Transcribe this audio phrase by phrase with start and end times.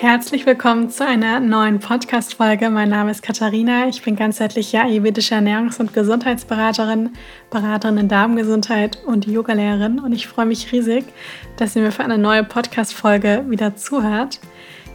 [0.00, 2.70] Herzlich willkommen zu einer neuen Podcast-Folge.
[2.70, 3.86] Mein Name ist Katharina.
[3.86, 7.10] Ich bin ganzheitliche ayurvedische Ernährungs- und Gesundheitsberaterin,
[7.50, 9.98] Beraterin in Darmgesundheit und Yogalehrerin.
[9.98, 11.04] Und ich freue mich riesig,
[11.58, 14.40] dass ihr mir für eine neue Podcast-Folge wieder zuhört.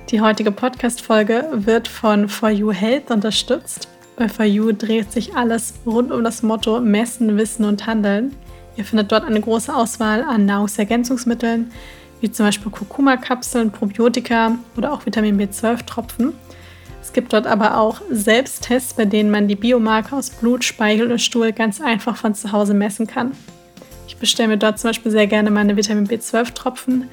[0.09, 3.87] Die heutige Podcast-Folge wird von For You Health unterstützt.
[4.15, 8.35] Bei For You dreht sich alles rund um das Motto Messen, Wissen und Handeln.
[8.75, 11.71] Ihr findet dort eine große Auswahl an Nahrungsergänzungsmitteln,
[12.21, 16.33] wie zum Beispiel Kurkuma-Kapseln, Probiotika oder auch Vitamin B12-Tropfen.
[17.01, 21.19] Es gibt dort aber auch Selbsttests, bei denen man die Biomarker aus Blut, Speichel und
[21.19, 23.31] Stuhl ganz einfach von zu Hause messen kann.
[24.07, 27.09] Ich bestelle mir dort zum Beispiel sehr gerne meine Vitamin B12-Tropfen.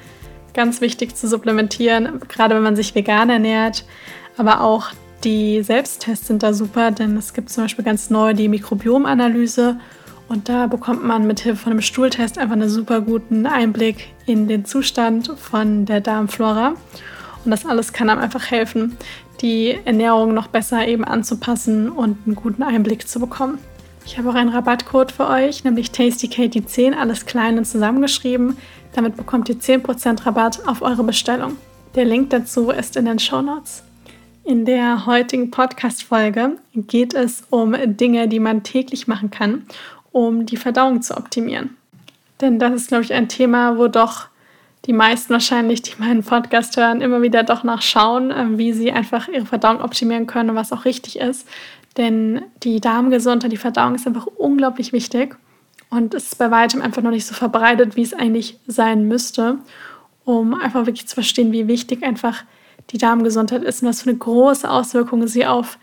[0.53, 3.85] Ganz wichtig zu supplementieren, gerade wenn man sich vegan ernährt.
[4.37, 4.91] Aber auch
[5.23, 9.77] die Selbsttests sind da super, denn es gibt zum Beispiel ganz neu die Mikrobiomanalyse
[10.33, 14.47] und da bekommt man mit Hilfe von einem Stuhltest einfach einen super guten Einblick in
[14.47, 16.73] den Zustand von der Darmflora.
[17.45, 18.97] Und das alles kann einem einfach helfen,
[19.41, 23.59] die Ernährung noch besser eben anzupassen und einen guten Einblick zu bekommen.
[24.07, 28.57] Ich habe auch einen Rabattcode für euch, nämlich TastyKatie10, alles klein und zusammengeschrieben.
[28.93, 31.57] Damit bekommt ihr 10% Rabatt auf eure Bestellung.
[31.93, 33.83] Der Link dazu ist in den Show Notes.
[34.45, 39.67] In der heutigen Podcast-Folge geht es um Dinge, die man täglich machen kann,
[40.13, 41.75] um die Verdauung zu optimieren.
[42.39, 44.27] Denn das ist, glaube ich, ein Thema, wo doch
[44.85, 49.27] die meisten wahrscheinlich, die meinen Podcast hören, immer wieder doch nachschauen, ähm, wie sie einfach
[49.27, 51.47] ihre Verdauung optimieren können, was auch richtig ist.
[51.97, 55.35] Denn die Darmgesundheit, die Verdauung ist einfach unglaublich wichtig
[55.89, 59.57] und ist bei weitem einfach noch nicht so verbreitet, wie es eigentlich sein müsste,
[60.25, 62.43] um einfach wirklich zu verstehen, wie wichtig einfach
[62.89, 65.77] die Darmgesundheit ist und was für eine große Auswirkung sie auf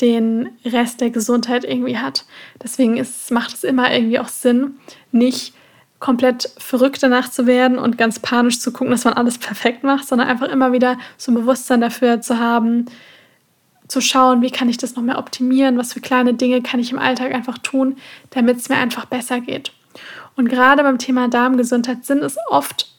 [0.00, 2.24] den Rest der Gesundheit irgendwie hat.
[2.62, 4.76] Deswegen ist, macht es immer irgendwie auch Sinn,
[5.10, 5.54] nicht
[5.98, 10.06] komplett verrückt danach zu werden und ganz panisch zu gucken, dass man alles perfekt macht,
[10.06, 12.86] sondern einfach immer wieder so ein Bewusstsein dafür zu haben,
[13.88, 16.92] zu schauen, wie kann ich das noch mehr optimieren, was für kleine Dinge kann ich
[16.92, 17.96] im Alltag einfach tun,
[18.30, 19.72] damit es mir einfach besser geht.
[20.34, 22.92] Und gerade beim Thema Darmgesundheit sind es oft,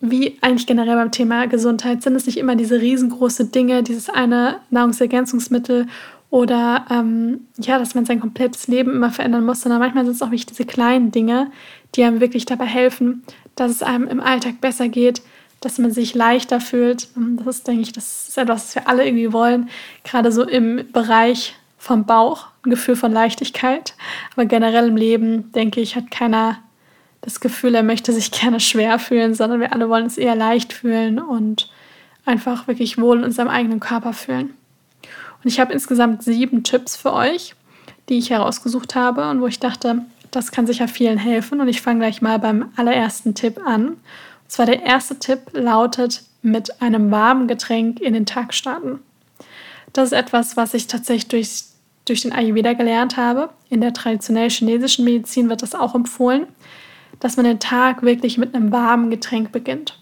[0.00, 4.60] wie eigentlich generell beim Thema Gesundheit, sind es nicht immer diese riesengroße Dinge, dieses eine
[4.70, 5.86] Nahrungsergänzungsmittel
[6.30, 10.22] oder ähm, ja, dass man sein komplettes Leben immer verändern muss, sondern manchmal sind es
[10.22, 11.50] auch nicht diese kleinen Dinge,
[11.94, 13.24] die einem wirklich dabei helfen,
[13.54, 15.22] dass es einem im Alltag besser geht,
[15.60, 17.08] dass man sich leichter fühlt.
[17.16, 19.68] Das ist, denke ich, das ist etwas, was wir alle irgendwie wollen,
[20.04, 23.94] gerade so im Bereich vom Bauch, ein Gefühl von Leichtigkeit.
[24.34, 26.58] Aber generell im Leben, denke ich, hat keiner
[27.22, 30.72] das Gefühl, er möchte sich gerne schwer fühlen, sondern wir alle wollen es eher leicht
[30.74, 31.70] fühlen und
[32.26, 34.57] einfach wirklich wohl in unserem eigenen Körper fühlen.
[35.42, 37.54] Und ich habe insgesamt sieben Tipps für euch,
[38.08, 41.60] die ich herausgesucht habe und wo ich dachte, das kann sicher vielen helfen.
[41.60, 43.88] Und ich fange gleich mal beim allerersten Tipp an.
[43.88, 43.98] Und
[44.48, 49.00] zwar der erste Tipp lautet, mit einem warmen Getränk in den Tag starten.
[49.92, 51.64] Das ist etwas, was ich tatsächlich durch,
[52.04, 53.50] durch den Ayurveda gelernt habe.
[53.68, 56.46] In der traditionellen chinesischen Medizin wird das auch empfohlen,
[57.20, 59.98] dass man den Tag wirklich mit einem warmen Getränk beginnt.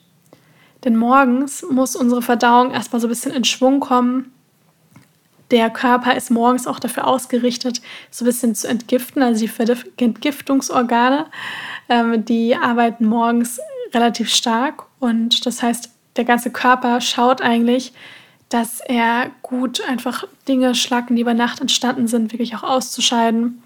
[0.84, 4.32] Denn morgens muss unsere Verdauung erstmal so ein bisschen in Schwung kommen,
[5.50, 7.80] der Körper ist morgens auch dafür ausgerichtet,
[8.10, 9.22] so ein bisschen zu entgiften.
[9.22, 11.26] Also die Entgiftungsorgane,
[11.88, 13.60] ähm, die arbeiten morgens
[13.94, 14.84] relativ stark.
[14.98, 17.92] Und das heißt, der ganze Körper schaut eigentlich,
[18.48, 23.62] dass er gut einfach Dinge, Schlacken, die über Nacht entstanden sind, wirklich auch auszuscheiden.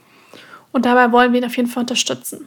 [0.73, 2.47] Und dabei wollen wir ihn auf jeden Fall unterstützen.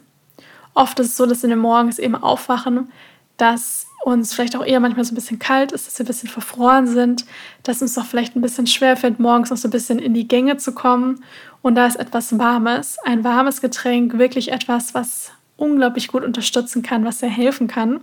[0.73, 2.91] Oft ist es so, dass wir morgens eben aufwachen,
[3.38, 6.29] dass uns vielleicht auch eher manchmal so ein bisschen kalt ist, dass wir ein bisschen
[6.29, 7.25] verfroren sind,
[7.63, 10.27] dass uns doch vielleicht ein bisschen schwer fällt, morgens noch so ein bisschen in die
[10.27, 11.23] Gänge zu kommen.
[11.61, 17.05] Und da ist etwas Warmes, ein warmes Getränk, wirklich etwas, was unglaublich gut unterstützen kann,
[17.05, 18.01] was sehr helfen kann.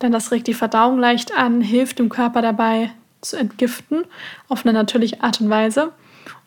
[0.00, 4.04] Denn das regt die Verdauung leicht an, hilft dem Körper dabei zu entgiften,
[4.48, 5.92] auf eine natürliche Art und Weise.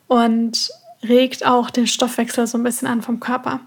[0.08, 0.72] Und
[1.04, 3.60] regt auch den Stoffwechsel so ein bisschen an vom Körper.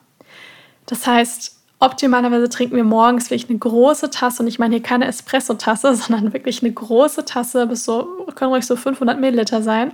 [0.86, 5.06] Das heißt, Optimalerweise trinken wir morgens wirklich eine große Tasse und ich meine hier keine
[5.06, 9.92] Espresso-Tasse, sondern wirklich eine große Tasse, bis so, können ruhig so 500 Milliliter sein,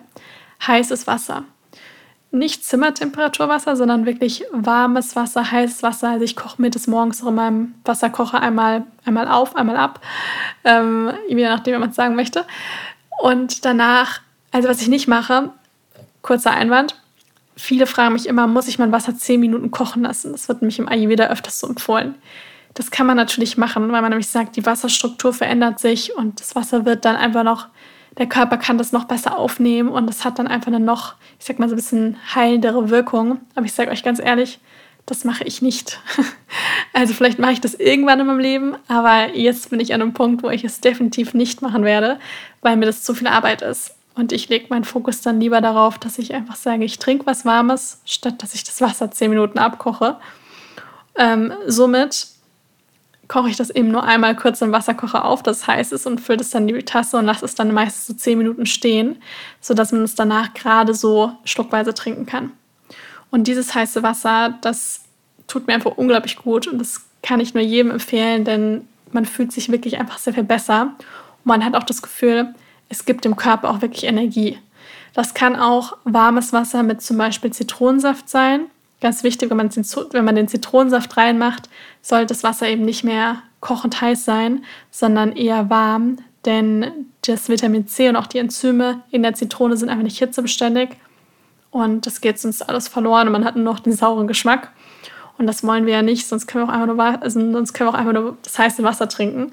[0.66, 1.44] heißes Wasser.
[2.32, 6.10] Nicht Zimmertemperaturwasser, sondern wirklich warmes Wasser, heißes Wasser.
[6.10, 10.00] Also ich koche mir das morgens auch in meinem Wasserkocher einmal, einmal auf, einmal ab,
[10.62, 12.44] ähm, je nachdem, wie man es sagen möchte.
[13.20, 14.20] Und danach,
[14.52, 15.50] also was ich nicht mache,
[16.22, 16.94] kurzer Einwand,
[17.60, 20.32] Viele fragen mich immer, muss ich mein Wasser 10 Minuten kochen lassen?
[20.32, 22.14] Das wird nämlich im Ayurveda öfters so empfohlen.
[22.72, 26.56] Das kann man natürlich machen, weil man nämlich sagt, die Wasserstruktur verändert sich und das
[26.56, 27.66] Wasser wird dann einfach noch,
[28.16, 31.44] der Körper kann das noch besser aufnehmen und es hat dann einfach eine noch, ich
[31.44, 33.40] sag mal so ein bisschen heilendere Wirkung.
[33.54, 34.58] Aber ich sage euch ganz ehrlich,
[35.04, 36.00] das mache ich nicht.
[36.92, 40.12] Also vielleicht mache ich das irgendwann in meinem Leben, aber jetzt bin ich an einem
[40.12, 42.18] Punkt, wo ich es definitiv nicht machen werde,
[42.62, 43.94] weil mir das zu viel Arbeit ist.
[44.20, 47.46] Und ich lege meinen Fokus dann lieber darauf, dass ich einfach sage, ich trinke was
[47.46, 50.18] Warmes, statt dass ich das Wasser zehn Minuten abkoche.
[51.16, 52.26] Ähm, somit
[53.28, 56.40] koche ich das eben nur einmal kurz im Wasserkocher auf, das heiß ist, und fülle
[56.40, 59.16] es dann in die Tasse und lasse es dann meistens so zehn Minuten stehen,
[59.62, 62.52] sodass man es danach gerade so schluckweise trinken kann.
[63.30, 65.00] Und dieses heiße Wasser, das
[65.46, 69.50] tut mir einfach unglaublich gut und das kann ich nur jedem empfehlen, denn man fühlt
[69.50, 70.92] sich wirklich einfach sehr viel besser.
[71.38, 72.54] Und man hat auch das Gefühl,
[72.90, 74.58] es gibt dem Körper auch wirklich Energie.
[75.14, 78.66] Das kann auch warmes Wasser mit zum Beispiel Zitronensaft sein.
[79.00, 81.70] Ganz wichtig, wenn man, wenn man den Zitronensaft reinmacht,
[82.02, 87.86] sollte das Wasser eben nicht mehr kochend heiß sein, sondern eher warm, denn das Vitamin
[87.86, 90.90] C und auch die Enzyme in der Zitrone sind einfach nicht hitzebeständig
[91.70, 94.70] und das geht sonst alles verloren und man hat nur noch den sauren Geschmack.
[95.38, 97.88] Und das wollen wir ja nicht, sonst können wir auch einfach nur, also sonst können
[97.88, 99.52] wir auch einfach nur das heiße Wasser trinken.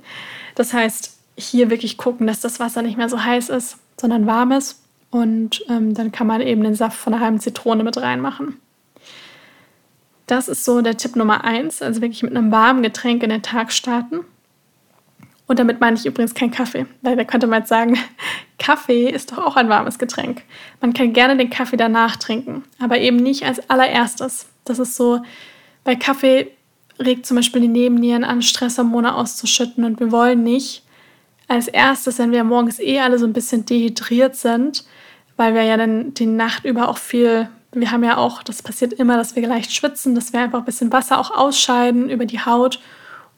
[0.55, 4.51] Das heißt, hier wirklich gucken, dass das Wasser nicht mehr so heiß ist, sondern warm
[4.51, 4.83] ist.
[5.09, 8.57] Und ähm, dann kann man eben den Saft von einer halben Zitrone mit reinmachen.
[10.25, 13.41] Das ist so der Tipp Nummer eins, also wirklich mit einem warmen Getränk in den
[13.41, 14.25] Tag starten.
[15.47, 17.97] Und damit meine ich übrigens kein Kaffee, weil da könnte man jetzt sagen,
[18.57, 20.43] Kaffee ist doch auch ein warmes Getränk.
[20.81, 24.47] Man kann gerne den Kaffee danach trinken, aber eben nicht als allererstes.
[24.65, 25.21] Das ist so,
[25.85, 26.51] bei Kaffee
[26.99, 30.83] regt zum Beispiel die Nebennieren an, Stresshormone auszuschütten und wir wollen nicht
[31.47, 34.85] als erstes, wenn wir morgens eh alle so ein bisschen dehydriert sind,
[35.37, 38.93] weil wir ja dann die Nacht über auch viel, wir haben ja auch, das passiert
[38.93, 42.43] immer, dass wir leicht schwitzen, dass wir einfach ein bisschen Wasser auch ausscheiden über die
[42.43, 42.79] Haut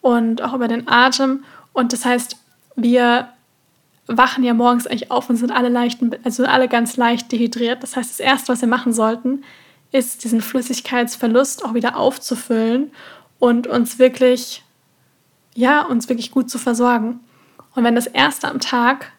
[0.02, 1.44] und auch über den Atem.
[1.74, 2.38] Und das heißt,
[2.76, 3.30] wir
[4.08, 7.84] wachen ja morgens eigentlich auf und sind alle leicht, also alle ganz leicht dehydriert.
[7.84, 9.44] Das heißt, das erste, was wir machen sollten,
[9.92, 12.92] ist diesen Flüssigkeitsverlust auch wieder aufzufüllen
[13.38, 14.64] und uns wirklich,
[15.56, 17.20] ja, uns wirklich gut zu versorgen.
[17.76, 19.12] Und wenn das erste am Tag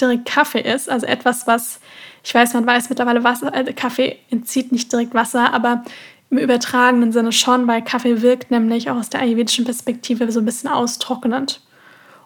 [0.00, 1.80] direkt Kaffee ist, also etwas, was,
[2.22, 5.84] ich weiß, man weiß mittlerweile, Wasser, äh, Kaffee entzieht nicht direkt Wasser, aber
[6.30, 10.44] im übertragenen Sinne schon, weil Kaffee wirkt nämlich auch aus der ayurvedischen Perspektive so ein
[10.44, 11.62] bisschen austrocknend.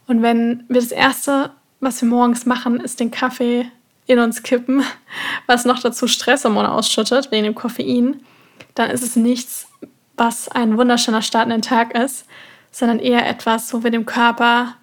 [0.07, 3.71] Und wenn wir das erste, was wir morgens machen, ist den Kaffee
[4.07, 4.83] in uns kippen,
[5.47, 8.21] was noch dazu Stresshormone ausschüttet wegen dem Koffein,
[8.75, 9.69] dann ist es nichts,
[10.17, 12.27] was ein wunderschöner Start in den Tag ist,
[12.71, 14.75] sondern eher etwas, wo wir dem Körper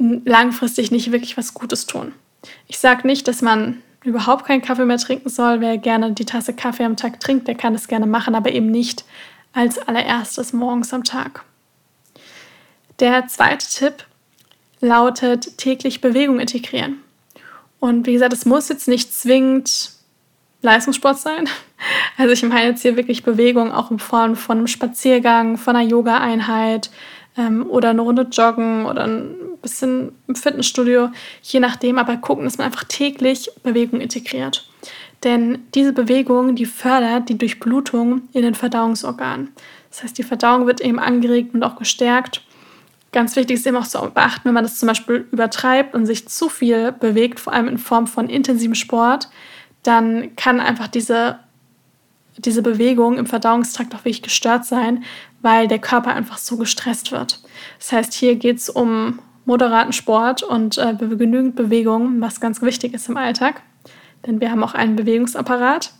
[0.00, 2.12] langfristig nicht wirklich was Gutes tun.
[2.66, 5.60] Ich sage nicht, dass man überhaupt keinen Kaffee mehr trinken soll.
[5.60, 8.70] Wer gerne die Tasse Kaffee am Tag trinkt, der kann das gerne machen, aber eben
[8.70, 9.04] nicht
[9.52, 11.44] als allererstes morgens am Tag.
[12.98, 14.06] Der zweite Tipp
[14.80, 17.00] lautet täglich Bewegung integrieren.
[17.78, 19.92] Und wie gesagt, es muss jetzt nicht zwingend
[20.62, 21.48] Leistungssport sein.
[22.18, 25.88] Also ich meine jetzt hier wirklich Bewegung auch in Form von einem Spaziergang, von einer
[25.88, 26.90] Yoga-Einheit
[27.36, 31.10] ähm, oder eine Runde joggen oder ein bisschen im Fitnessstudio,
[31.42, 34.68] je nachdem, aber gucken, dass man einfach täglich Bewegung integriert.
[35.24, 39.50] Denn diese Bewegung, die fördert die Durchblutung in den Verdauungsorganen.
[39.90, 42.42] Das heißt, die Verdauung wird eben angeregt und auch gestärkt.
[43.12, 46.28] Ganz wichtig ist eben auch zu beachten, wenn man das zum Beispiel übertreibt und sich
[46.28, 49.28] zu viel bewegt, vor allem in Form von intensivem Sport,
[49.82, 51.38] dann kann einfach diese,
[52.36, 55.04] diese Bewegung im Verdauungstrakt auch wirklich gestört sein,
[55.42, 57.40] weil der Körper einfach so gestresst wird.
[57.78, 62.94] Das heißt, hier geht es um moderaten Sport und äh, genügend Bewegung, was ganz wichtig
[62.94, 63.62] ist im Alltag.
[64.26, 65.92] Denn wir haben auch einen Bewegungsapparat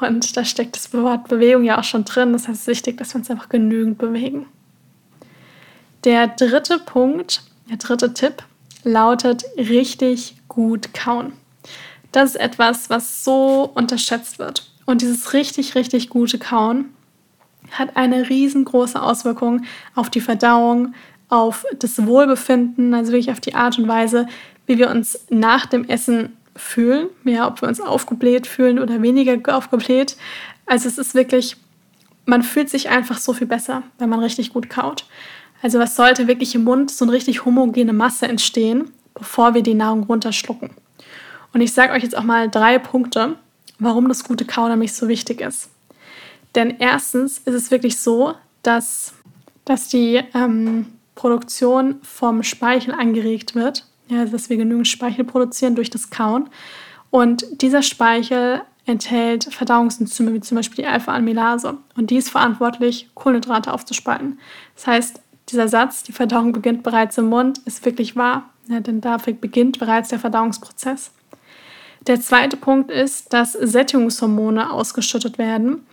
[0.00, 2.32] und da steckt das Wort Bewegung ja auch schon drin.
[2.32, 4.46] Das heißt, es ist wichtig, dass wir uns einfach genügend bewegen.
[6.04, 8.42] Der dritte Punkt, der dritte Tipp
[8.84, 11.32] lautet richtig gut kauen.
[12.12, 14.70] Das ist etwas, was so unterschätzt wird.
[14.88, 16.86] Und dieses richtig, richtig gute Kauen
[17.72, 20.94] hat eine riesengroße Auswirkung auf die Verdauung,
[21.28, 24.26] auf das Wohlbefinden, also wirklich auf die Art und Weise,
[24.64, 29.54] wie wir uns nach dem Essen fühlen, ja, ob wir uns aufgebläht fühlen oder weniger
[29.54, 30.16] aufgebläht.
[30.64, 31.58] Also es ist wirklich,
[32.24, 35.04] man fühlt sich einfach so viel besser, wenn man richtig gut kaut.
[35.60, 39.74] Also was sollte wirklich im Mund so eine richtig homogene Masse entstehen, bevor wir die
[39.74, 40.70] Nahrung runterschlucken.
[41.52, 43.36] Und ich sage euch jetzt auch mal drei Punkte,
[43.78, 45.70] warum das gute Kauen nämlich so wichtig ist.
[46.54, 49.12] Denn erstens ist es wirklich so, dass,
[49.64, 55.74] dass die ähm, Produktion vom Speichel angeregt wird, ja, also dass wir genügend Speichel produzieren
[55.74, 56.48] durch das Kauen.
[57.10, 61.76] Und dieser Speichel enthält Verdauungsenzyme wie zum Beispiel die Alpha-Amylase.
[61.96, 64.38] Und die ist verantwortlich, Kohlenhydrate aufzuspalten.
[64.74, 65.20] Das heißt,
[65.50, 69.78] dieser Satz, die Verdauung beginnt bereits im Mund, ist wirklich wahr, ja, denn dafür beginnt
[69.78, 71.10] bereits der Verdauungsprozess.
[72.08, 75.86] Der zweite Punkt ist, dass Sättigungshormone ausgeschüttet werden.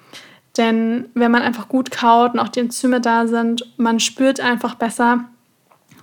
[0.57, 4.75] Denn wenn man einfach gut kaut und auch die Enzyme da sind, man spürt einfach
[4.75, 5.25] besser,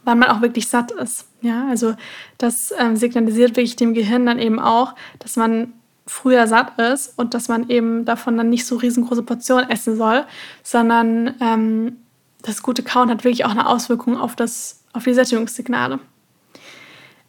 [0.04, 1.26] wann man auch wirklich satt ist.
[1.40, 1.94] Ja, also
[2.36, 5.72] das ähm, signalisiert wirklich dem Gehirn dann eben auch, dass man
[6.06, 10.26] früher satt ist und dass man eben davon dann nicht so riesengroße Portionen essen soll,
[10.62, 11.96] sondern ähm,
[12.42, 16.00] das gute Kauen hat wirklich auch eine Auswirkung auf, das, auf die Sättigungssignale.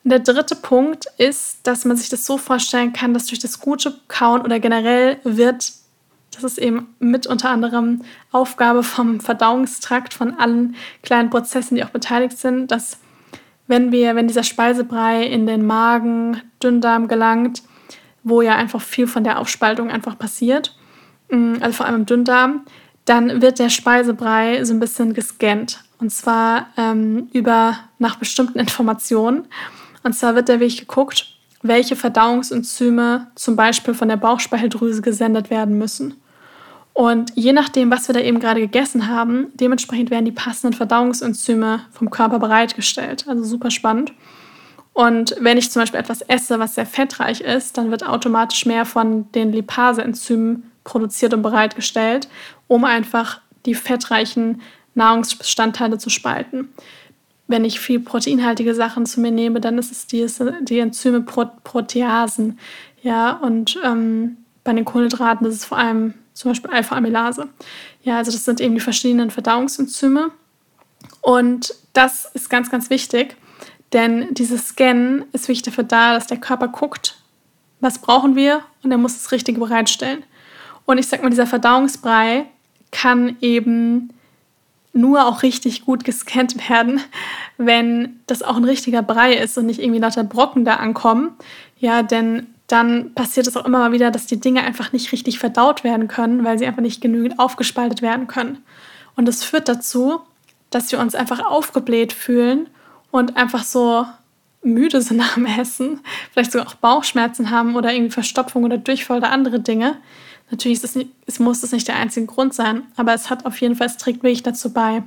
[0.06, 3.96] Der dritte Punkt ist, dass man sich das so vorstellen kann, dass durch das gute
[4.10, 5.72] Kauen oder generell wird,
[6.32, 11.90] das ist eben mit unter anderem Aufgabe vom Verdauungstrakt, von allen kleinen Prozessen, die auch
[11.90, 12.98] beteiligt sind, dass
[13.68, 17.64] wenn wir, wenn dieser Speisebrei in den Magen, Dünndarm gelangt,
[18.24, 20.76] wo ja einfach viel von der Aufspaltung einfach passiert,
[21.30, 22.66] mm, also vor allem im Dünndarm,
[23.06, 25.84] dann wird der Speisebrei so ein bisschen gescannt.
[26.00, 29.48] Und zwar ähm, über nach bestimmten Informationen.
[30.04, 31.28] Und zwar wird Weg geguckt,
[31.62, 36.16] welche Verdauungsenzyme zum Beispiel von der Bauchspeicheldrüse gesendet werden müssen.
[36.94, 41.82] Und je nachdem, was wir da eben gerade gegessen haben, dementsprechend werden die passenden Verdauungsenzyme
[41.92, 43.26] vom Körper bereitgestellt.
[43.28, 44.14] Also super spannend.
[44.94, 48.86] Und wenn ich zum Beispiel etwas esse, was sehr fettreich ist, dann wird automatisch mehr
[48.86, 52.28] von den Lipase-Enzymen produziert und bereitgestellt,
[52.68, 54.62] um einfach die fettreichen
[54.94, 56.70] Nahrungsbestandteile zu spalten.
[57.54, 60.26] Wenn ich viel proteinhaltige Sachen zu mir nehme, dann ist es die,
[60.62, 62.58] die Enzyme Pro Proteasen.
[63.04, 67.48] Ja, und ähm, bei den Kohlenhydraten ist es vor allem zum Beispiel Alpha-Amylase.
[68.02, 70.32] Ja, also das sind eben die verschiedenen Verdauungsenzyme.
[71.22, 73.36] Und das ist ganz, ganz wichtig,
[73.94, 77.22] denn dieses Scannen ist wichtig dafür da, dass der Körper guckt,
[77.82, 80.24] was brauchen wir und er muss das Richtige bereitstellen.
[80.86, 82.48] Und ich sag mal, dieser Verdauungsbrei
[82.90, 84.10] kann eben
[84.94, 87.02] nur auch richtig gut gescannt werden,
[87.58, 91.32] wenn das auch ein richtiger Brei ist und nicht irgendwie lauter Brocken da ankommen.
[91.78, 95.38] Ja, denn dann passiert es auch immer mal wieder, dass die Dinge einfach nicht richtig
[95.38, 98.64] verdaut werden können, weil sie einfach nicht genügend aufgespaltet werden können.
[99.16, 100.22] Und das führt dazu,
[100.70, 102.68] dass wir uns einfach aufgebläht fühlen
[103.12, 104.06] und einfach so
[104.64, 106.00] müde sind dem Essen,
[106.32, 109.98] vielleicht sogar auch Bauchschmerzen haben oder irgendwie Verstopfung oder Durchfall oder andere Dinge.
[110.52, 113.46] Natürlich ist es, nicht, es muss das nicht der einzige Grund sein, aber es hat
[113.46, 115.04] auf jeden Fall, es wirklich dazu bei.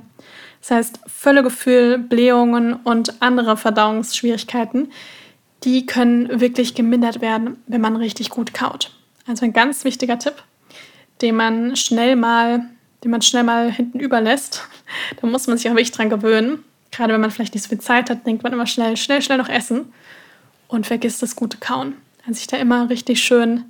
[0.61, 4.91] Das heißt, Völlegefühl, Blähungen und andere Verdauungsschwierigkeiten,
[5.63, 8.91] die können wirklich gemindert werden, wenn man richtig gut kaut.
[9.25, 10.35] Also ein ganz wichtiger Tipp,
[11.21, 12.65] den man schnell mal,
[13.03, 14.67] den man schnell mal hinten überlässt.
[15.19, 16.63] Da muss man sich auch wirklich dran gewöhnen.
[16.91, 19.37] Gerade wenn man vielleicht nicht so viel Zeit hat, denkt man immer schnell, schnell, schnell
[19.37, 19.91] noch essen
[20.69, 21.95] und vergisst das gute Kauen.
[22.21, 23.65] Also sich da immer richtig schön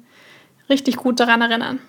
[0.70, 1.80] richtig gut daran erinnern.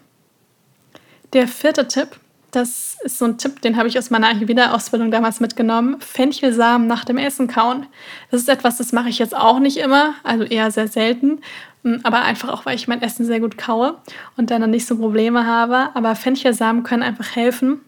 [1.32, 2.18] Der vierte Tipp,
[2.50, 6.00] das ist so ein Tipp, den habe ich aus meiner Ayurveda-Ausbildung damals mitgenommen.
[6.00, 7.86] Fenchelsamen nach dem Essen kauen.
[8.30, 11.40] Das ist etwas, das mache ich jetzt auch nicht immer, also eher sehr selten.
[11.82, 13.98] Mm, aber einfach auch, weil ich mein Essen sehr gut kaue
[14.36, 15.90] und dann nicht so Probleme habe.
[15.94, 17.82] Aber Fenchelsamen können einfach helfen,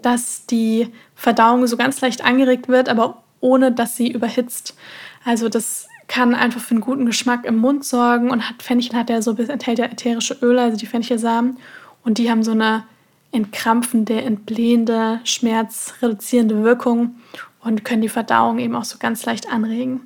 [0.00, 4.76] dass die Verdauung so ganz leicht angeregt wird, aber ohne dass sie überhitzt.
[5.24, 9.10] Also das kann einfach für einen guten Geschmack im Mund sorgen und hat Fenchel hat
[9.10, 11.58] ja so enthält ja ätherische Öle, also die Fenchelsamen
[12.04, 12.84] und die haben so eine
[13.32, 17.16] entkrampfende, entblähende, schmerzreduzierende Wirkung
[17.60, 20.02] und können die Verdauung eben auch so ganz leicht anregen.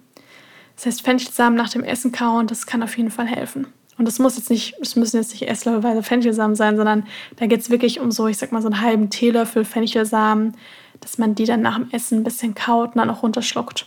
[0.76, 3.66] Das heißt, Fenchelsamen nach dem Essen kauen, das kann auf jeden Fall helfen.
[3.98, 7.04] Und das muss jetzt nicht, es müssen jetzt nicht Esslöffelweise Fenchelsamen sein, sondern
[7.36, 10.56] da geht es wirklich um so, ich sag mal, so einen halben Teelöffel Fenchelsamen,
[11.00, 13.86] dass man die dann nach dem Essen ein bisschen kaut und dann auch runterschluckt.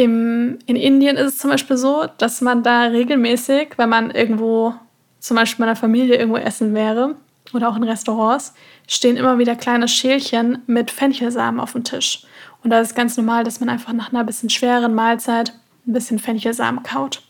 [0.00, 4.72] Im, in Indien ist es zum Beispiel so, dass man da regelmäßig, wenn man irgendwo,
[5.18, 7.16] zum Beispiel meiner Familie irgendwo essen wäre
[7.52, 8.54] oder auch in Restaurants,
[8.88, 12.22] stehen immer wieder kleine Schälchen mit Fenchelsamen auf dem Tisch.
[12.64, 15.52] Und da ist ganz normal, dass man einfach nach einer bisschen schweren Mahlzeit
[15.86, 17.20] ein bisschen Fenchelsamen kaut.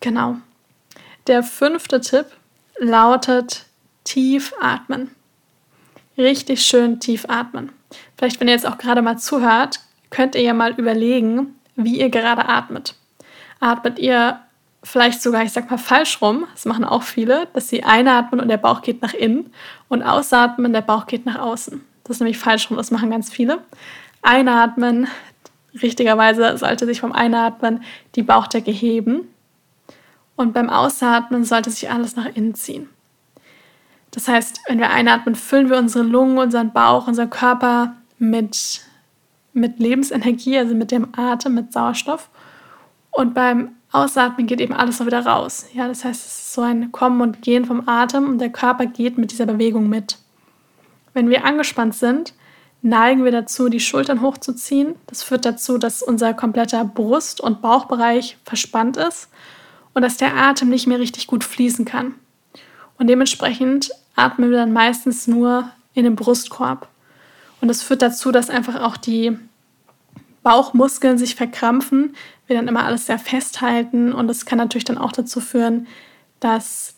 [0.00, 0.36] Genau.
[1.26, 2.28] Der fünfte Tipp
[2.78, 3.66] lautet
[4.04, 5.10] tief atmen.
[6.16, 7.72] Richtig schön tief atmen.
[8.16, 12.10] Vielleicht, wenn ihr jetzt auch gerade mal zuhört, könnt ihr ja mal überlegen, wie ihr
[12.10, 12.94] gerade atmet.
[13.60, 14.40] Atmet ihr
[14.82, 18.48] vielleicht sogar, ich sag mal, falsch rum, das machen auch viele, dass sie einatmen und
[18.48, 19.52] der Bauch geht nach innen
[19.88, 21.80] und ausatmen, der Bauch geht nach außen.
[22.04, 23.60] Das ist nämlich falsch rum, das machen ganz viele.
[24.22, 25.08] Einatmen,
[25.82, 27.82] richtigerweise sollte sich vom Einatmen
[28.14, 29.28] die Bauchdecke heben
[30.36, 32.88] und beim Ausatmen sollte sich alles nach innen ziehen.
[34.10, 38.80] Das heißt, wenn wir einatmen, füllen wir unsere Lungen, unseren Bauch, unseren Körper mit
[39.58, 42.28] mit Lebensenergie, also mit dem Atem, mit Sauerstoff.
[43.10, 45.66] Und beim Ausatmen geht eben alles noch wieder raus.
[45.72, 48.86] Ja, das heißt, es ist so ein Kommen und Gehen vom Atem und der Körper
[48.86, 50.18] geht mit dieser Bewegung mit.
[51.14, 52.34] Wenn wir angespannt sind,
[52.82, 54.94] neigen wir dazu, die Schultern hochzuziehen.
[55.06, 59.28] Das führt dazu, dass unser kompletter Brust- und Bauchbereich verspannt ist
[59.94, 62.14] und dass der Atem nicht mehr richtig gut fließen kann.
[62.98, 66.88] Und dementsprechend atmen wir dann meistens nur in den Brustkorb.
[67.60, 69.36] Und das führt dazu, dass einfach auch die
[70.48, 75.12] Bauchmuskeln sich verkrampfen, wir dann immer alles sehr festhalten und das kann natürlich dann auch
[75.12, 75.86] dazu führen,
[76.40, 76.94] dass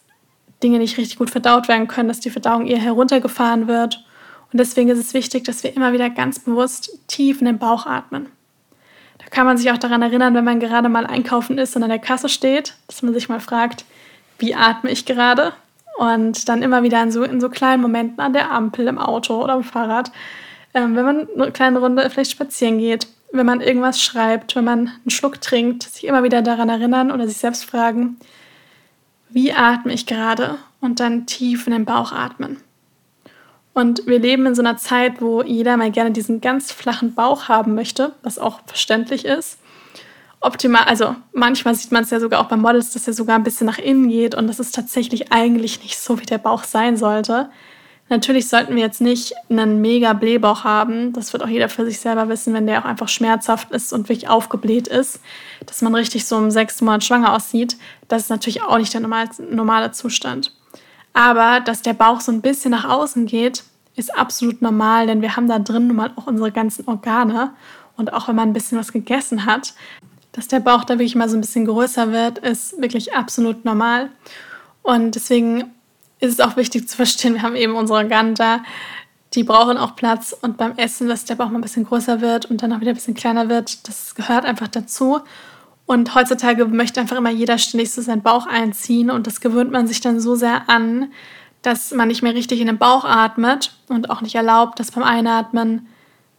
[0.63, 4.05] Dinge nicht richtig gut verdaut werden können, dass die Verdauung eher heruntergefahren wird.
[4.53, 7.87] Und deswegen ist es wichtig, dass wir immer wieder ganz bewusst tief in den Bauch
[7.87, 8.29] atmen.
[9.19, 11.89] Da kann man sich auch daran erinnern, wenn man gerade mal einkaufen ist und an
[11.89, 13.85] der Kasse steht, dass man sich mal fragt,
[14.39, 15.55] wie atme ich gerade?
[15.99, 19.43] Und dann immer wieder in so, in so kleinen Momenten an der Ampel, im Auto
[19.43, 20.13] oder am Fahrrad,
[20.73, 24.79] ähm, wenn man eine kleine Runde vielleicht spazieren geht, wenn man irgendwas schreibt, wenn man
[24.89, 28.19] einen Schluck trinkt, sich immer wieder daran erinnern oder sich selbst fragen,
[29.29, 32.59] wie atme ich gerade und dann tief in den Bauch atmen.
[33.73, 37.49] Und wir leben in so einer Zeit, wo jeder mal gerne diesen ganz flachen Bauch
[37.49, 39.59] haben möchte, was auch verständlich ist.
[40.41, 43.45] Optimal, also manchmal sieht man es ja sogar auch bei Models, dass er sogar ein
[43.45, 46.97] bisschen nach innen geht und das ist tatsächlich eigentlich nicht so, wie der Bauch sein
[46.97, 47.51] sollte.
[48.11, 51.13] Natürlich sollten wir jetzt nicht einen mega Blähbauch haben.
[51.13, 54.09] Das wird auch jeder für sich selber wissen, wenn der auch einfach schmerzhaft ist und
[54.09, 55.21] wirklich aufgebläht ist,
[55.65, 57.77] dass man richtig so im sechsten Monat schwanger aussieht.
[58.09, 60.53] Das ist natürlich auch nicht der normale, Zustand.
[61.13, 63.63] Aber dass der Bauch so ein bisschen nach außen geht,
[63.95, 67.53] ist absolut normal, denn wir haben da drin nun mal auch unsere ganzen Organe.
[67.97, 69.75] Und auch wenn man ein bisschen was gegessen hat,
[70.33, 74.11] dass der Bauch da wirklich mal so ein bisschen größer wird, ist wirklich absolut normal.
[74.83, 75.71] Und deswegen
[76.21, 78.63] ist es auch wichtig zu verstehen, wir haben eben unsere Organe da,
[79.35, 82.47] die brauchen auch Platz und beim Essen, dass der Bauch mal ein bisschen größer wird
[82.47, 85.21] und dann auch wieder ein bisschen kleiner wird, das gehört einfach dazu.
[85.87, 89.87] Und heutzutage möchte einfach immer jeder ständig so seinen Bauch einziehen und das gewöhnt man
[89.87, 91.13] sich dann so sehr an,
[91.63, 95.05] dass man nicht mehr richtig in den Bauch atmet und auch nicht erlaubt, dass beim
[95.05, 95.87] Einatmen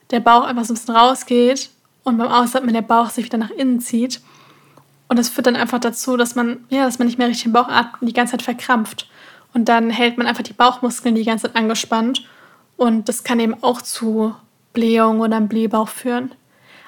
[0.10, 1.70] der Bauch einfach so ein bisschen rausgeht
[2.04, 4.22] und beim Ausatmen der Bauch sich wieder nach innen zieht.
[5.08, 7.54] Und das führt dann einfach dazu, dass man, ja, dass man nicht mehr richtig den
[7.54, 9.10] Bauch atmet und die ganze Zeit verkrampft.
[9.54, 12.24] Und dann hält man einfach die Bauchmuskeln die ganze Zeit angespannt.
[12.78, 14.36] Und das kann eben auch zu
[14.74, 16.32] Blähung oder einem Blähbauch führen.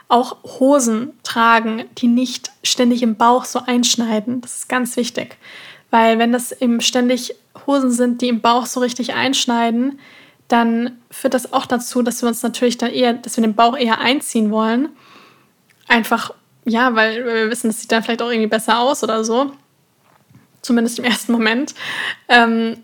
[0.08, 4.41] Auch Hosen tragen, die nicht ständig im Bauch so einschneiden.
[4.41, 5.38] Das ist ganz wichtig.
[5.91, 7.36] Weil wenn das eben ständig
[7.67, 9.99] Hosen sind, die im Bauch so richtig einschneiden,
[10.47, 13.78] dann führt das auch dazu, dass wir uns natürlich dann eher, dass wir den Bauch
[13.78, 14.89] eher einziehen wollen.
[15.88, 16.34] Einfach,
[16.65, 19.52] ja, weil wir wissen, das sieht dann vielleicht auch irgendwie besser aus oder so
[20.63, 21.76] zumindest im ersten Moment.
[22.28, 22.78] Ähm,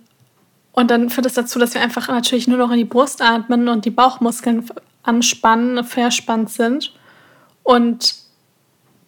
[0.72, 3.22] und dann führt es das dazu, dass wir einfach natürlich nur noch in die Brust
[3.22, 4.70] atmen und die Bauchmuskeln
[5.02, 6.94] anspannen, verspannt sind.
[7.64, 8.16] Und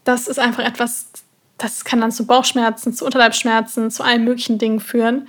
[0.04, 1.12] das ist einfach etwas,
[1.58, 5.28] das kann dann zu Bauchschmerzen, zu Unterleibsschmerzen, zu allen möglichen Dingen führen.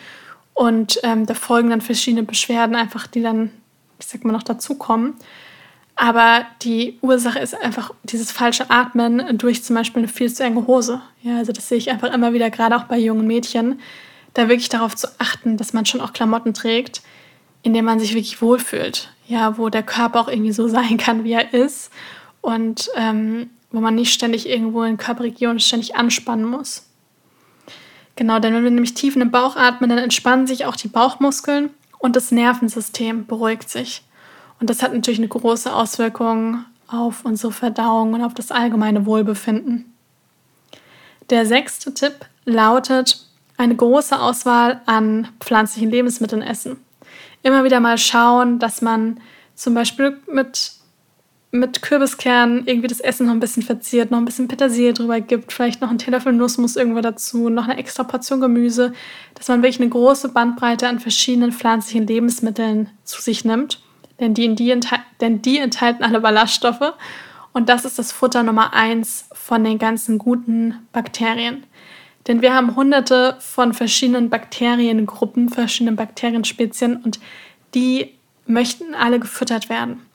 [0.55, 3.50] Und ähm, da folgen dann verschiedene Beschwerden, einfach die dann,
[3.98, 5.14] ich sag mal, noch dazukommen.
[5.94, 10.66] Aber die Ursache ist einfach dieses falsche Atmen durch zum Beispiel eine viel zu enge
[10.66, 11.00] Hose.
[11.22, 13.81] Ja, also das sehe ich einfach immer wieder, gerade auch bei jungen Mädchen,
[14.35, 17.02] da wirklich darauf zu achten, dass man schon auch Klamotten trägt,
[17.62, 19.11] in denen man sich wirklich wohlfühlt.
[19.28, 21.90] Ja, wo der Körper auch irgendwie so sein kann, wie er ist.
[22.40, 26.87] Und ähm, wo man nicht ständig irgendwo in Körperregionen ständig anspannen muss.
[28.16, 30.88] Genau, denn wenn wir nämlich tief in den Bauch atmen, dann entspannen sich auch die
[30.88, 34.02] Bauchmuskeln und das Nervensystem beruhigt sich.
[34.62, 39.92] Und das hat natürlich eine große Auswirkung auf unsere Verdauung und auf das allgemeine Wohlbefinden.
[41.31, 46.77] Der sechste Tipp lautet, eine große Auswahl an pflanzlichen Lebensmitteln essen.
[47.42, 49.18] Immer wieder mal schauen, dass man
[49.57, 50.75] zum Beispiel mit,
[51.51, 55.53] mit Kürbiskernen irgendwie das Essen noch ein bisschen verziert, noch ein bisschen Petersilie drüber gibt,
[55.53, 58.92] vielleicht noch einen Teelöffel Nussmus irgendwo dazu, noch eine extra Portion Gemüse,
[59.35, 63.81] dass man wirklich eine große Bandbreite an verschiedenen pflanzlichen Lebensmitteln zu sich nimmt
[64.20, 64.79] denn die, die,
[65.20, 66.94] denn die enthalten alle Ballaststoffe
[67.53, 71.64] und das ist das Futter Nummer eins von den ganzen guten Bakterien.
[72.27, 77.18] Denn wir haben hunderte von verschiedenen Bakteriengruppen, verschiedenen Bakterienspezien und
[77.75, 78.14] die
[78.46, 80.07] möchten alle gefüttert werden.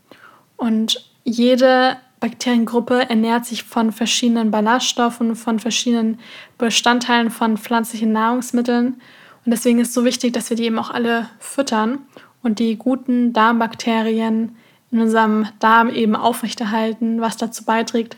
[0.55, 6.19] Und jede Bakteriengruppe ernährt sich von verschiedenen Ballaststoffen, von verschiedenen
[6.57, 9.01] Bestandteilen von pflanzlichen Nahrungsmitteln.
[9.45, 11.99] Und deswegen ist es so wichtig, dass wir die eben auch alle füttern
[12.47, 14.55] und die guten Darmbakterien
[14.89, 18.15] in unserem Darm eben aufrechterhalten, was dazu beiträgt,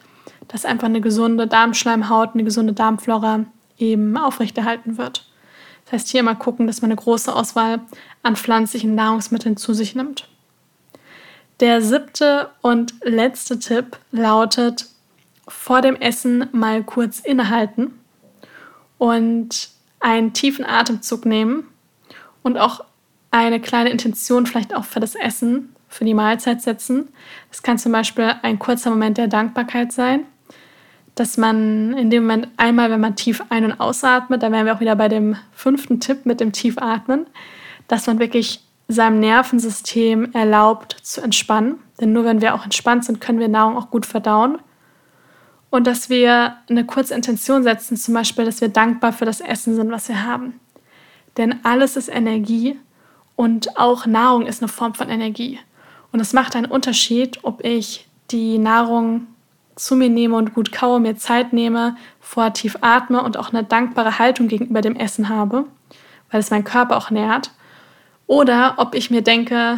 [0.48, 3.46] dass einfach eine gesunde Darmschleimhaut, eine gesunde Darmflora
[3.80, 5.28] eben aufrechterhalten wird.
[5.86, 7.82] Das heißt, hier mal gucken, dass man eine große Auswahl
[8.22, 10.28] an pflanzlichen Nahrungsmitteln zu sich nimmt.
[11.60, 14.86] Der siebte und letzte Tipp lautet,
[15.48, 17.96] vor dem Essen mal kurz innehalten
[19.00, 21.64] und einen tiefen Atemzug nehmen
[22.44, 22.86] und auch
[23.32, 27.10] eine kleine Intention vielleicht auch für das Essen, für die Mahlzeit setzen.
[27.50, 30.26] Das kann zum Beispiel ein kurzer Moment der Dankbarkeit sein.
[31.16, 34.74] dass man in dem Moment einmal, wenn man tief ein- und ausatmet, da wären wir
[34.74, 37.28] auch wieder bei dem fünften Tipp mit dem Tiefatmen,
[37.90, 41.80] dass man wirklich seinem Nervensystem erlaubt zu entspannen.
[42.00, 44.60] Denn nur wenn wir auch entspannt sind, können wir Nahrung auch gut verdauen.
[45.70, 49.76] Und dass wir eine kurze Intention setzen, zum Beispiel, dass wir dankbar für das Essen
[49.76, 50.60] sind, was wir haben.
[51.36, 52.80] Denn alles ist Energie
[53.40, 55.60] und auch Nahrung ist eine Form von Energie.
[56.12, 59.28] Und es macht einen Unterschied, ob ich die Nahrung
[59.78, 63.64] zu mir nehme und gut kaue, mir Zeit nehme, vorher tief atme und auch eine
[63.64, 65.64] dankbare Haltung gegenüber dem Essen habe,
[66.30, 67.52] weil es meinen Körper auch nährt.
[68.28, 69.78] Oder ob ich mir denke,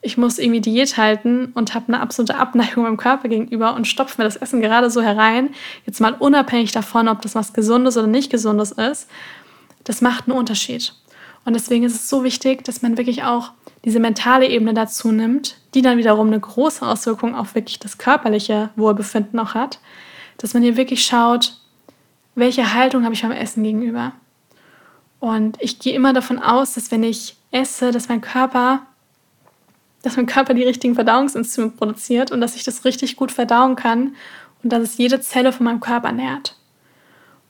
[0.00, 4.14] ich muss irgendwie Diät halten und habe eine absolute Abneigung meinem Körper gegenüber und stopfe
[4.16, 5.50] mir das Essen gerade so herein.
[5.84, 9.10] Jetzt mal unabhängig davon, ob das was Gesundes oder nicht Gesundes ist.
[9.84, 10.94] Das macht einen Unterschied.
[11.44, 13.52] Und deswegen ist es so wichtig, dass man wirklich auch
[13.84, 18.70] diese mentale Ebene dazu nimmt, die dann wiederum eine große Auswirkung auf wirklich das körperliche
[18.76, 19.78] Wohlbefinden auch hat.
[20.36, 21.56] Dass man hier wirklich schaut,
[22.34, 24.12] welche Haltung habe ich beim Essen gegenüber.
[25.20, 28.82] Und ich gehe immer davon aus, dass wenn ich esse, dass mein Körper,
[30.02, 34.14] dass mein Körper die richtigen Verdauungsenzyme produziert und dass ich das richtig gut verdauen kann
[34.62, 36.56] und dass es jede Zelle von meinem Körper nährt.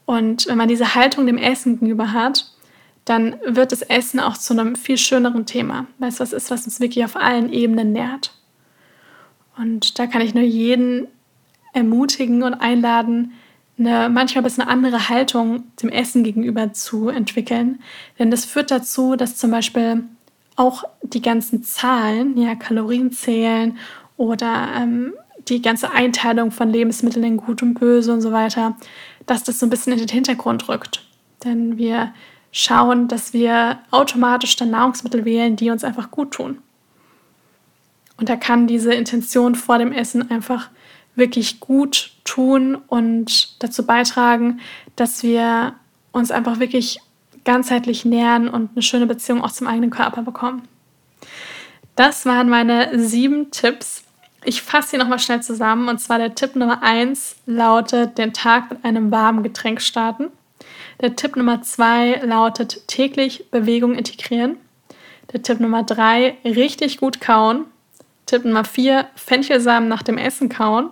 [0.07, 2.48] Und wenn man diese Haltung dem Essen gegenüber hat,
[3.09, 6.67] dann wird das Essen auch zu einem viel schöneren Thema, weil es was ist, was
[6.67, 8.35] uns wirklich auf allen Ebenen nährt.
[9.57, 11.09] Und da kann ich nur jeden
[11.73, 13.33] ermutigen und einladen,
[13.79, 17.81] eine manchmal ein bisschen andere Haltung dem Essen gegenüber zu entwickeln.
[18.19, 20.05] Denn das führt dazu, dass zum Beispiel
[20.57, 23.79] auch die ganzen Zahlen, ja, Kalorien zählen
[24.17, 25.15] oder ähm,
[25.49, 28.77] die ganze Einteilung von Lebensmitteln in gut und böse und so weiter,
[29.27, 31.07] dass das so ein bisschen in den Hintergrund rückt.
[31.45, 32.13] Denn wir
[32.53, 36.59] schauen, dass wir automatisch dann Nahrungsmittel wählen, die uns einfach gut tun.
[38.17, 40.71] Und da kann diese Intention vor dem Essen einfach
[41.15, 44.61] wirklich gut tun und dazu beitragen,
[44.97, 45.75] dass wir
[46.13, 47.01] uns einfach wirklich
[47.45, 50.67] ganzheitlich nähern und eine schöne Beziehung auch zum eigenen Körper bekommen.
[51.97, 54.05] Das waren meine sieben Tipps.
[54.45, 55.89] Ich fasse sie nochmal schnell zusammen.
[55.89, 60.29] Und zwar der Tipp Nummer eins lautet, den Tag mit einem warmen Getränk starten.
[61.01, 64.57] Der Tipp Nummer zwei lautet, täglich Bewegung integrieren.
[65.33, 67.67] Der Tipp Nummer drei, richtig gut kauen.
[68.27, 70.91] Tipp Nummer vier, Fenchelsamen nach dem Essen kauen.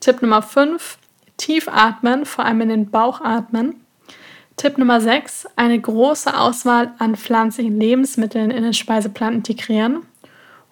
[0.00, 0.98] Tipp Nummer 5,
[1.36, 3.80] tief atmen, vor allem in den Bauch atmen.
[4.56, 10.02] Tipp Nummer 6, eine große Auswahl an pflanzlichen Lebensmitteln in den Speiseplan integrieren.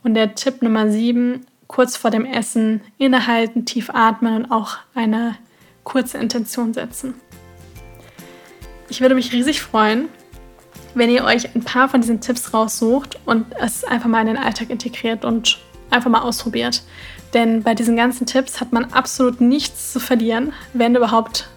[0.03, 5.37] Und der Tipp Nummer 7, kurz vor dem Essen innehalten, tief atmen und auch eine
[5.83, 7.15] kurze Intention setzen.
[8.95, 10.09] Ich würde mich riesig freuen,
[10.95, 14.37] wenn ihr euch ein paar von diesen Tipps raussucht und es einfach mal in den
[14.37, 15.59] Alltag integriert und
[15.91, 16.85] einfach mal ausprobiert.
[17.33, 21.49] Denn bei diesen ganzen Tipps hat man absolut nichts zu verlieren, wenn überhaupt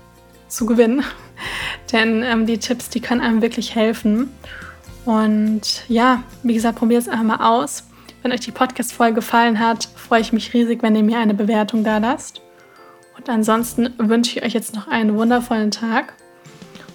[0.48, 1.04] zu gewinnen.
[1.92, 4.32] Denn ähm, die Tipps, die können einem wirklich helfen.
[5.06, 7.84] Und ja, wie gesagt, probiert es einfach mal aus.
[8.24, 11.84] Wenn euch die Podcast-Folge gefallen hat, freue ich mich riesig, wenn ihr mir eine Bewertung
[11.84, 12.42] da lasst.
[13.16, 16.16] Und ansonsten wünsche ich euch jetzt noch einen wundervollen Tag